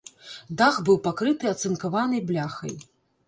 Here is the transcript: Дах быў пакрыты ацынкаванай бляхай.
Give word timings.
Дах 0.61 0.77
быў 0.87 0.97
пакрыты 1.07 1.51
ацынкаванай 1.53 2.21
бляхай. 2.31 2.73